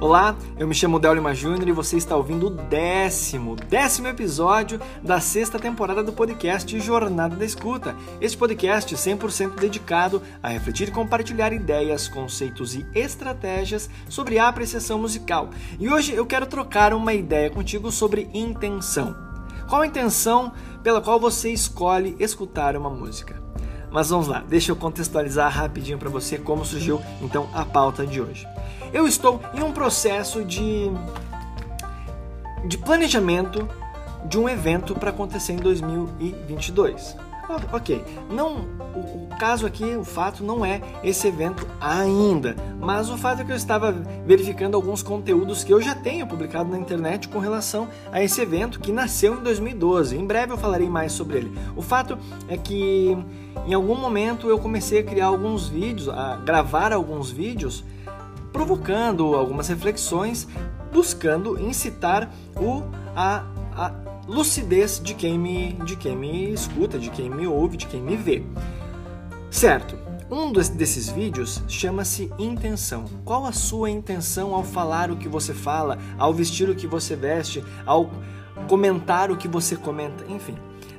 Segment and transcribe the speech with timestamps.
[0.00, 5.18] Olá, eu me chamo Delima Júnior e você está ouvindo o décimo, décimo episódio da
[5.18, 7.96] sexta temporada do podcast Jornada da Escuta.
[8.20, 15.00] Este podcast 100% dedicado a refletir e compartilhar ideias, conceitos e estratégias sobre a apreciação
[15.00, 15.50] musical.
[15.80, 19.16] E hoje eu quero trocar uma ideia contigo sobre intenção.
[19.68, 23.42] Qual a intenção pela qual você escolhe escutar uma música?
[23.90, 28.20] Mas vamos lá, deixa eu contextualizar rapidinho para você como surgiu então a pauta de
[28.20, 28.46] hoje.
[28.92, 30.90] Eu estou em um processo de
[32.64, 33.68] de planejamento
[34.24, 37.16] de um evento para acontecer em 2022.
[37.72, 43.16] Ok, não, o, o, caso aqui, o fato não é esse evento ainda, mas o
[43.16, 43.90] fato é que eu estava
[44.26, 48.78] verificando alguns conteúdos que eu já tenho publicado na internet com relação a esse evento
[48.78, 50.14] que nasceu em 2012.
[50.14, 51.58] Em breve eu falarei mais sobre ele.
[51.74, 53.16] O fato é que
[53.66, 57.82] em algum momento eu comecei a criar alguns vídeos, a gravar alguns vídeos,
[58.52, 60.48] provocando algumas reflexões,
[60.92, 62.82] buscando incitar o
[63.14, 63.92] a, a
[64.26, 68.16] lucidez de quem me de quem me escuta, de quem me ouve, de quem me
[68.16, 68.42] vê.
[69.50, 69.96] Certo.
[70.30, 73.06] Um desses vídeos chama-se intenção.
[73.24, 77.16] Qual a sua intenção ao falar o que você fala, ao vestir o que você
[77.16, 78.10] veste, ao
[78.66, 80.54] comentar o que você comenta, enfim.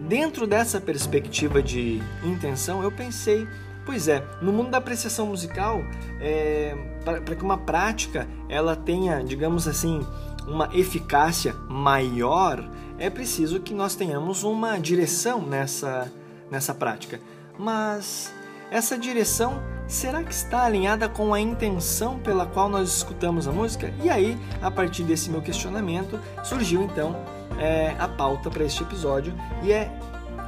[0.00, 3.46] Dentro dessa perspectiva de intenção, eu pensei,
[3.84, 5.82] pois é, no mundo da apreciação musical,
[6.20, 10.00] é, para que uma prática ela tenha, digamos assim,
[10.46, 16.10] uma eficácia maior, é preciso que nós tenhamos uma direção nessa,
[16.50, 17.20] nessa prática.
[17.58, 18.32] Mas
[18.70, 23.92] essa direção será que está alinhada com a intenção pela qual nós escutamos a música?
[24.02, 27.14] E aí, a partir desse meu questionamento, surgiu então
[27.58, 29.92] é, a pauta para este episódio e é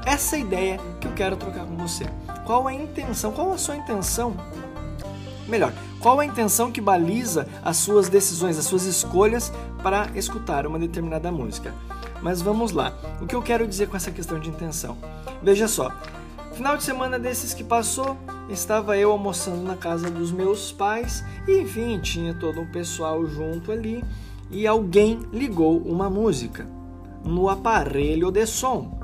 [0.06, 2.04] essa ideia que eu quero trocar com você.
[2.45, 3.33] Qual a intenção?
[3.33, 4.37] Qual a sua intenção?
[5.48, 10.78] Melhor, qual a intenção que baliza as suas decisões, as suas escolhas para escutar uma
[10.78, 11.75] determinada música?
[12.22, 12.93] Mas vamos lá.
[13.21, 14.97] O que eu quero dizer com essa questão de intenção?
[15.43, 15.91] Veja só.
[16.53, 18.16] Final de semana desses que passou,
[18.49, 23.72] estava eu almoçando na casa dos meus pais e enfim, tinha todo um pessoal junto
[23.72, 24.04] ali
[24.50, 26.66] e alguém ligou uma música
[27.25, 29.03] no aparelho de som.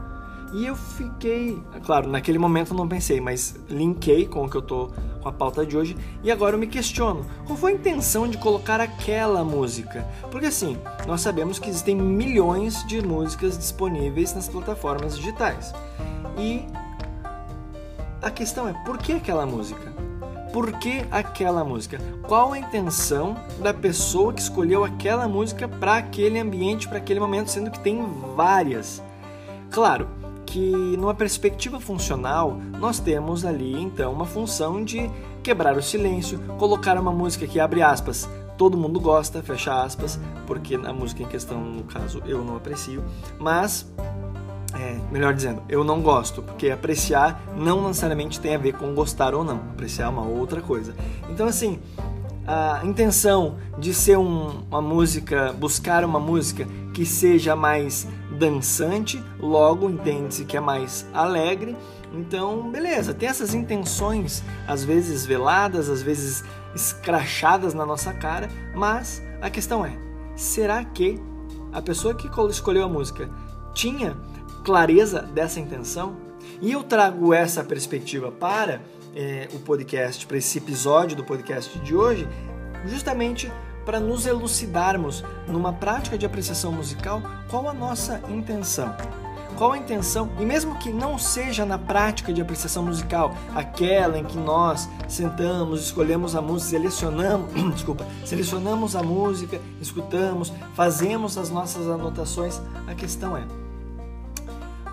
[0.53, 4.63] E eu fiquei, claro, naquele momento eu não pensei, mas linkei com o que eu
[4.63, 4.91] tô
[5.23, 8.37] com a pauta de hoje e agora eu me questiono, qual foi a intenção de
[8.37, 10.05] colocar aquela música?
[10.29, 15.73] Porque assim, nós sabemos que existem milhões de músicas disponíveis nas plataformas digitais.
[16.37, 16.65] E
[18.21, 19.93] a questão é, por que aquela música?
[20.53, 21.99] Por que aquela música?
[22.27, 27.53] Qual a intenção da pessoa que escolheu aquela música para aquele ambiente, para aquele momento,
[27.53, 29.01] sendo que tem várias?
[29.71, 30.20] Claro
[30.51, 35.09] que numa perspectiva funcional, nós temos ali então uma função de
[35.45, 38.29] quebrar o silêncio, colocar uma música que abre aspas,
[38.59, 43.03] todo mundo gosta, fecha aspas, porque a música em questão, no caso, eu não aprecio,
[43.39, 43.87] mas
[44.75, 49.35] é, melhor dizendo, eu não gosto, porque apreciar não necessariamente tem a ver com gostar
[49.35, 49.57] ou não.
[49.73, 50.95] Apreciar é uma outra coisa.
[51.29, 51.79] Então, assim,
[52.53, 59.89] a intenção de ser um, uma música, buscar uma música que seja mais dançante, logo
[59.89, 61.77] entende-se que é mais alegre.
[62.13, 66.43] Então, beleza, tem essas intenções, às vezes veladas, às vezes
[66.75, 69.97] escrachadas na nossa cara, mas a questão é:
[70.35, 71.21] será que
[71.73, 73.31] a pessoa que escolheu a música
[73.73, 74.17] tinha
[74.65, 76.17] clareza dessa intenção.
[76.61, 78.83] E eu trago essa perspectiva para
[79.15, 82.29] é, o podcast, para esse episódio do podcast de hoje,
[82.87, 83.51] justamente
[83.85, 88.95] para nos elucidarmos numa prática de apreciação musical qual a nossa intenção.
[89.57, 90.31] Qual a intenção?
[90.39, 95.83] E mesmo que não seja na prática de apreciação musical, aquela em que nós sentamos,
[95.83, 103.37] escolhemos a música, selecionamos, desculpa, selecionamos a música, escutamos, fazemos as nossas anotações, a questão
[103.37, 103.45] é: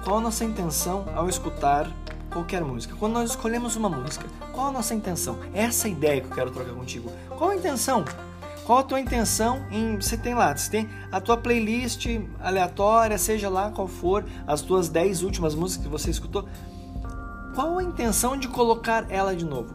[0.03, 1.89] qual a nossa intenção ao escutar
[2.31, 2.95] qualquer música?
[2.99, 5.39] Quando nós escolhemos uma música, qual a nossa intenção?
[5.53, 7.11] Essa é ideia que eu quero trocar contigo.
[7.37, 8.05] Qual a intenção?
[8.65, 9.95] Qual a tua intenção em.
[9.95, 12.05] Você tem lá, você tem a tua playlist
[12.39, 16.47] aleatória, seja lá qual for, as tuas 10 últimas músicas que você escutou.
[17.55, 19.73] Qual a intenção de colocar ela de novo?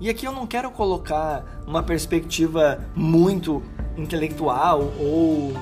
[0.00, 3.62] E aqui eu não quero colocar uma perspectiva muito
[3.96, 5.52] intelectual ou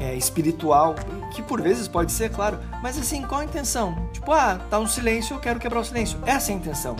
[0.00, 0.94] é, espiritual,
[1.32, 4.08] que por vezes pode ser, claro, mas assim, qual a intenção?
[4.12, 6.18] Tipo, ah, tá um silêncio, eu quero quebrar o silêncio.
[6.26, 6.96] Essa é a intenção.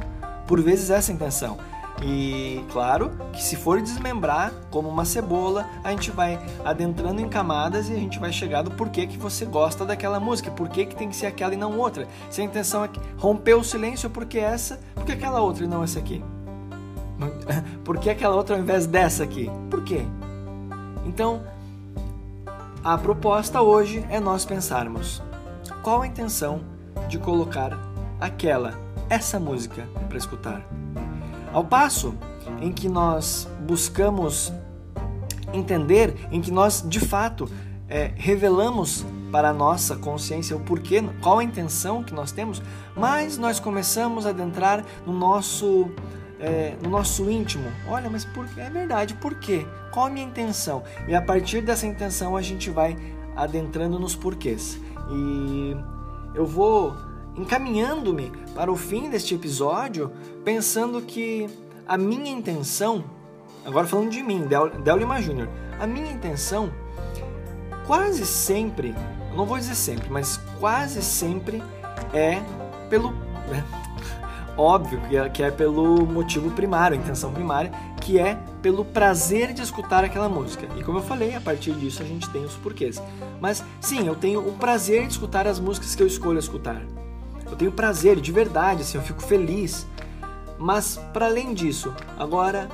[0.47, 1.59] Por vezes essa é a intenção.
[2.00, 7.89] E claro que se for desmembrar como uma cebola, a gente vai adentrando em camadas
[7.89, 11.09] e a gente vai chegar do porquê que você gosta daquela música, porquê que tem
[11.09, 12.06] que ser aquela e não outra.
[12.31, 15.99] Se a intenção é romper o silêncio, porque essa, porque aquela outra e não essa
[15.99, 16.23] aqui?
[17.85, 19.50] Por que aquela outra ao invés dessa aqui?
[19.69, 20.03] Por quê?
[21.05, 21.43] Então,
[22.85, 25.23] a proposta hoje é nós pensarmos
[25.83, 26.61] qual a intenção
[27.09, 27.79] de colocar
[28.21, 28.79] aquela,
[29.09, 30.67] essa música para escutar.
[31.53, 32.15] Ao passo
[32.61, 34.53] em que nós buscamos
[35.53, 37.51] entender, em que nós de fato
[37.89, 42.63] é, revelamos para a nossa consciência o porquê, qual a intenção que nós temos,
[42.97, 45.91] mas nós começamos a adentrar no nosso
[46.40, 47.70] é, no nosso íntimo.
[47.87, 49.67] Olha, mas por, é verdade, por quê?
[49.93, 50.82] Qual a minha intenção?
[51.06, 52.96] E a partir dessa intenção a gente vai
[53.37, 54.81] adentrando nos porquês.
[55.11, 55.76] E
[56.35, 56.94] eu vou
[57.37, 60.12] encaminhando-me para o fim deste episódio
[60.44, 61.46] pensando que
[61.87, 63.05] a minha intenção,
[63.64, 65.17] agora falando de mim, Del, Del Lima
[65.79, 66.70] a minha intenção
[67.87, 68.94] quase sempre,
[69.35, 71.62] não vou dizer sempre, mas quase sempre
[72.12, 72.43] é
[72.90, 73.12] pelo.
[73.49, 73.64] Né?
[74.59, 77.71] Óbvio que é, que é pelo motivo primário, a intenção primária,
[78.01, 80.67] que é pelo prazer de escutar aquela música.
[80.77, 83.01] E como eu falei, a partir disso a gente tem os porquês.
[83.41, 86.83] Mas sim, eu tenho o prazer de escutar as músicas que eu escolho escutar.
[87.49, 89.87] Eu tenho prazer, de verdade, assim, eu fico feliz.
[90.59, 92.69] Mas para além disso, agora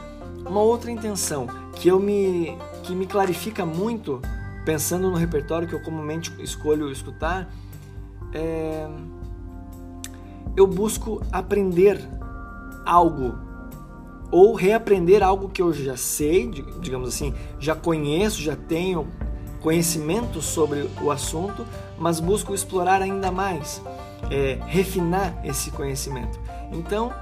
[0.47, 4.21] uma outra intenção que eu me que me clarifica muito
[4.65, 7.49] pensando no repertório que eu comumente escolho escutar,
[8.33, 8.87] é...
[10.57, 12.01] eu busco aprender
[12.85, 13.39] algo
[14.31, 19.07] ou reaprender algo que eu já sei, digamos assim, já conheço, já tenho
[19.61, 21.65] conhecimento sobre o assunto,
[21.99, 23.81] mas busco explorar ainda mais,
[24.31, 26.39] é, refinar esse conhecimento.
[26.73, 27.13] Então,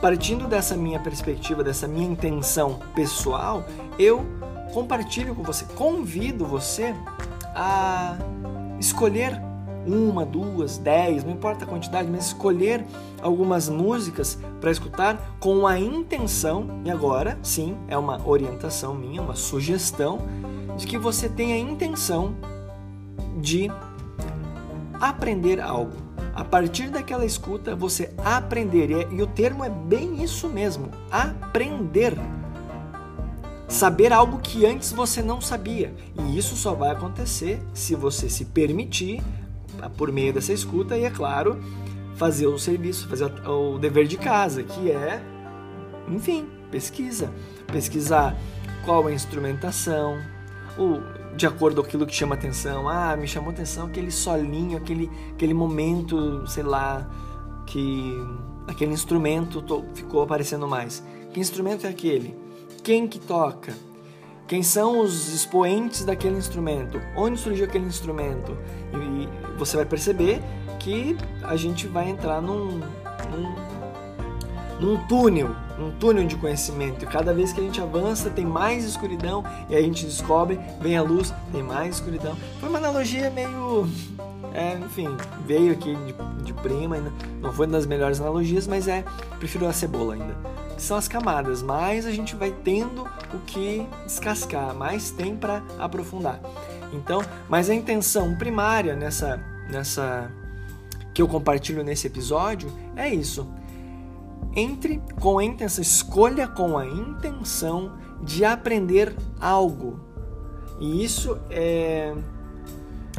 [0.00, 3.64] partindo dessa minha perspectiva, dessa minha intenção pessoal,
[3.98, 4.24] eu
[4.72, 6.94] compartilho com você, convido você
[7.54, 8.16] a
[8.78, 9.49] escolher
[9.86, 12.84] uma, duas, dez, não importa a quantidade, mas escolher
[13.22, 19.34] algumas músicas para escutar com a intenção, e agora sim, é uma orientação minha, uma
[19.34, 20.18] sugestão,
[20.76, 22.34] de que você tenha a intenção
[23.40, 23.70] de
[25.00, 25.92] aprender algo.
[26.34, 32.14] A partir daquela escuta, você aprender, e o termo é bem isso mesmo: aprender
[33.70, 35.94] saber algo que antes você não sabia.
[36.18, 39.22] E isso só vai acontecer se você se permitir,
[39.88, 41.58] por meio dessa escuta, e é claro,
[42.16, 45.22] fazer o serviço, fazer o dever de casa, que é,
[46.08, 47.30] enfim, pesquisa.
[47.72, 48.36] Pesquisar
[48.84, 50.18] qual é a instrumentação,
[50.76, 52.88] o, de acordo com aquilo que chama atenção.
[52.88, 57.08] Ah, me chamou atenção aquele solinho, aquele, aquele momento, sei lá,
[57.66, 58.14] que
[58.66, 61.02] aquele instrumento ficou aparecendo mais.
[61.32, 62.36] Que instrumento é aquele?
[62.82, 63.74] quem que toca,
[64.50, 68.58] quem são os expoentes daquele instrumento, onde surgiu aquele instrumento.
[68.92, 70.42] E você vai perceber
[70.80, 72.80] que a gente vai entrar num,
[73.30, 73.54] num,
[74.80, 77.04] num túnel, num túnel de conhecimento.
[77.04, 80.96] E cada vez que a gente avança, tem mais escuridão, e a gente descobre, vem
[80.96, 82.36] a luz, tem mais escuridão.
[82.58, 83.88] Foi uma analogia meio.
[84.52, 86.96] É, enfim, veio aqui de, de prima,
[87.40, 89.04] não foi uma das melhores analogias, mas é.
[89.38, 93.02] Prefiro a cebola ainda são as camadas, mais a gente vai tendo
[93.34, 96.40] o que descascar, mais tem para aprofundar.
[96.92, 99.40] Então, mas a intenção primária nessa
[99.70, 100.30] nessa
[101.14, 103.48] que eu compartilho nesse episódio é isso.
[104.54, 110.00] Entre com a intenção, escolha com a intenção de aprender algo.
[110.80, 112.14] E isso é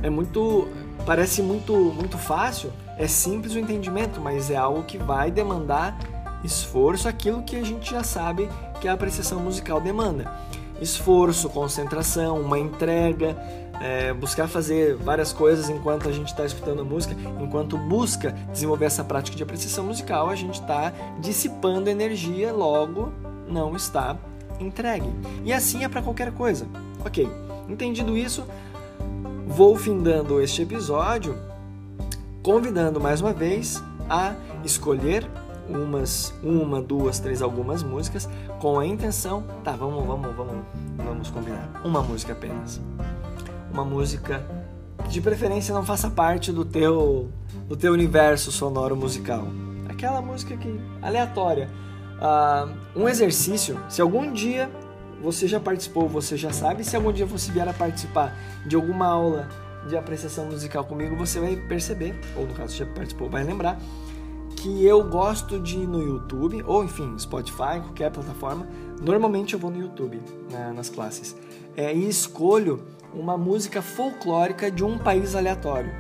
[0.01, 0.67] é muito
[1.05, 5.97] parece muito muito fácil, é simples o entendimento, mas é algo que vai demandar
[6.43, 10.31] esforço, aquilo que a gente já sabe que a apreciação musical demanda.
[10.81, 13.37] Esforço, concentração, uma entrega,
[13.81, 19.03] é, buscar fazer várias coisas enquanto a gente está escutando música, enquanto busca desenvolver essa
[19.03, 23.11] prática de apreciação musical, a gente está dissipando energia, logo
[23.47, 24.17] não está
[24.59, 25.09] entregue.
[25.43, 26.67] E assim é para qualquer coisa.
[27.03, 27.27] Ok,
[27.67, 28.45] entendido isso,
[29.47, 31.35] vou findando este episódio,
[32.43, 34.33] convidando mais uma vez a
[34.63, 35.27] escolher
[35.77, 40.65] umas, uma, duas, três, algumas músicas com a intenção, tá, vamos, vamos, vamos,
[40.97, 42.79] vamos combinar, uma música apenas,
[43.71, 44.45] uma música
[45.03, 47.29] que de preferência não faça parte do teu,
[47.67, 49.47] do teu universo sonoro musical,
[49.89, 51.69] aquela música que aleatória,
[52.17, 54.69] uh, um exercício, se algum dia
[55.21, 58.35] você já participou, você já sabe, se algum dia você vier a participar
[58.65, 59.47] de alguma aula
[59.87, 63.79] de apreciação musical comigo, você vai perceber, ou no caso já participou, vai lembrar
[64.61, 68.67] que eu gosto de ir no YouTube, ou enfim, Spotify, qualquer plataforma.
[69.01, 71.35] Normalmente eu vou no YouTube, né, nas classes.
[71.75, 75.91] É, e escolho uma música folclórica de um país aleatório.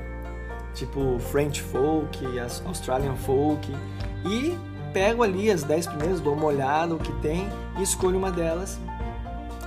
[0.75, 2.19] Tipo French folk,
[2.67, 3.67] Australian folk.
[4.25, 4.55] E
[4.93, 7.49] pego ali as 10 primeiras, dou uma olhada, o que tem,
[7.79, 8.79] e escolho uma delas.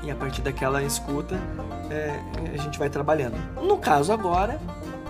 [0.05, 1.35] e a partir daquela escuta
[1.91, 2.21] é,
[2.55, 3.37] a gente vai trabalhando.
[3.61, 4.61] No caso agora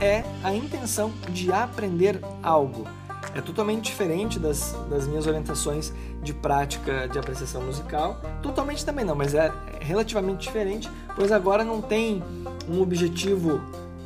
[0.01, 2.87] é a intenção de aprender algo.
[3.35, 8.21] É totalmente diferente das, das minhas orientações de prática de apreciação musical.
[8.41, 12.23] Totalmente também não, mas é relativamente diferente, pois agora não tem
[12.69, 13.61] um objetivo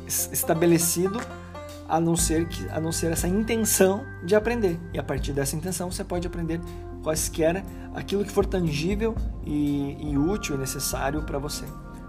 [0.07, 1.21] estabelecido
[1.87, 4.79] a não ser que a não ser essa intenção de aprender.
[4.93, 6.59] E a partir dessa intenção você pode aprender
[7.03, 11.65] quaisquer aquilo que for tangível e, e útil e necessário para você.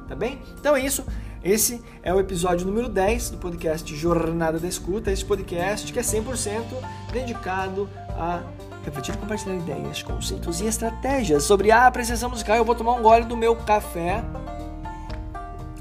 [0.09, 0.41] Tá bem?
[0.59, 1.05] Então é isso.
[1.42, 5.11] Esse é o episódio número 10 do podcast Jornada da Escuta.
[5.11, 6.64] Esse podcast que é 100%
[7.11, 8.42] dedicado a
[8.85, 12.56] refletir e compartilhar ideias, conceitos e estratégias sobre a apreciação musical.
[12.56, 14.23] Eu vou tomar um gole do meu café.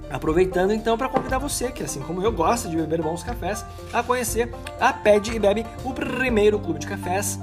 [0.09, 4.01] Aproveitando então para convidar você, que assim como eu gosta de beber bons cafés, a
[4.01, 4.49] conhecer
[4.79, 7.37] a Pede e Bebe, o primeiro clube de cafés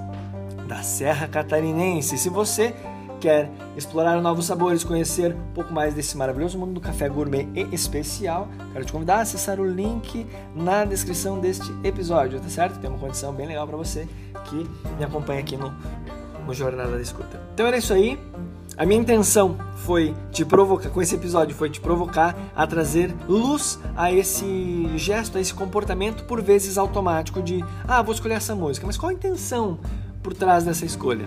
[0.66, 2.16] da Serra Catarinense.
[2.16, 2.75] Se você
[3.20, 7.75] quer explorar novos sabores, conhecer um pouco mais desse maravilhoso mundo do café gourmet e
[7.75, 12.78] especial, quero te convidar a acessar o link na descrição deste episódio, tá certo?
[12.78, 14.08] Tem uma condição bem legal para você
[14.44, 14.68] que
[14.99, 15.73] me acompanha aqui no,
[16.46, 17.40] no Jornada da Escuta.
[17.54, 18.18] Então era isso aí.
[18.76, 23.78] A minha intenção foi te provocar, com esse episódio, foi te provocar a trazer luz
[23.96, 28.87] a esse gesto, a esse comportamento por vezes automático de, ah, vou escolher essa música,
[28.87, 29.78] mas qual a intenção
[30.23, 31.26] por trás dessa escolha?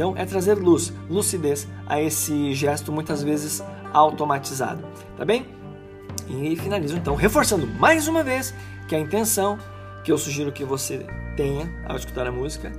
[0.00, 4.82] Então, é trazer luz, lucidez a esse gesto muitas vezes automatizado,
[5.14, 5.44] tá bem?
[6.26, 8.54] E finalizo então reforçando mais uma vez
[8.88, 9.58] que a intenção
[10.02, 12.72] que eu sugiro que você tenha ao escutar a música,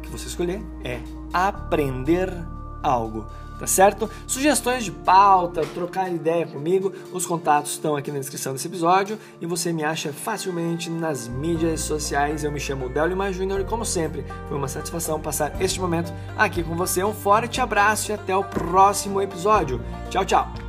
[0.00, 1.00] que você escolher, é
[1.32, 2.32] aprender
[2.80, 3.26] algo
[3.58, 4.08] tá certo?
[4.26, 9.46] Sugestões de pauta, trocar ideia comigo, os contatos estão aqui na descrição desse episódio e
[9.46, 12.44] você me acha facilmente nas mídias sociais.
[12.44, 16.12] Eu me chamo Del Lima Júnior e como sempre, foi uma satisfação passar este momento
[16.36, 17.02] aqui com você.
[17.02, 19.80] Um forte abraço e até o próximo episódio.
[20.10, 20.65] Tchau, tchau!